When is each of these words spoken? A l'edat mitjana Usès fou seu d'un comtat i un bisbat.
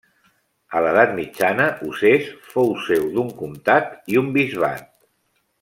A 0.75 0.79
l'edat 0.85 1.13
mitjana 1.19 1.67
Usès 1.89 2.31
fou 2.55 2.73
seu 2.89 3.07
d'un 3.19 3.31
comtat 3.43 3.95
i 4.15 4.23
un 4.23 4.37
bisbat. 4.39 4.91